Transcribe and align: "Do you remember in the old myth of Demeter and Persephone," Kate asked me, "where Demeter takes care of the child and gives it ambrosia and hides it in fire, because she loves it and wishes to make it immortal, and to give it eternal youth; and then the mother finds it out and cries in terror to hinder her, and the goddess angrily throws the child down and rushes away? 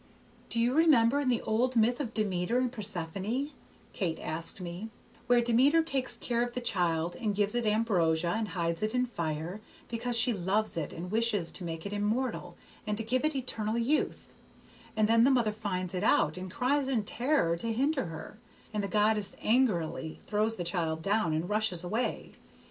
"Do 0.49 0.59
you 0.59 0.73
remember 0.73 1.19
in 1.19 1.27
the 1.29 1.43
old 1.43 1.75
myth 1.75 1.99
of 1.99 2.11
Demeter 2.11 2.57
and 2.57 2.71
Persephone," 2.71 3.51
Kate 3.93 4.17
asked 4.17 4.59
me, 4.59 4.89
"where 5.27 5.41
Demeter 5.41 5.83
takes 5.83 6.17
care 6.17 6.41
of 6.41 6.53
the 6.55 6.59
child 6.59 7.15
and 7.17 7.35
gives 7.35 7.53
it 7.53 7.67
ambrosia 7.67 8.33
and 8.35 8.47
hides 8.47 8.81
it 8.81 8.95
in 8.95 9.05
fire, 9.05 9.61
because 9.89 10.17
she 10.17 10.33
loves 10.33 10.75
it 10.75 10.91
and 10.91 11.11
wishes 11.11 11.51
to 11.51 11.63
make 11.63 11.85
it 11.85 11.93
immortal, 11.93 12.57
and 12.87 12.97
to 12.97 13.03
give 13.03 13.23
it 13.23 13.35
eternal 13.35 13.77
youth; 13.77 14.33
and 14.97 15.07
then 15.07 15.23
the 15.23 15.29
mother 15.29 15.51
finds 15.51 15.93
it 15.93 16.01
out 16.03 16.35
and 16.35 16.49
cries 16.49 16.87
in 16.87 17.03
terror 17.03 17.55
to 17.57 17.71
hinder 17.71 18.05
her, 18.07 18.39
and 18.73 18.81
the 18.83 18.87
goddess 18.87 19.35
angrily 19.39 20.17
throws 20.25 20.55
the 20.55 20.63
child 20.63 21.03
down 21.03 21.31
and 21.31 21.47
rushes 21.47 21.83
away? 21.83 22.31